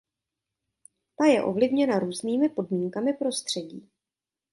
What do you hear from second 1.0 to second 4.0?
Ta je ovlivněna různými podmínkami prostředí.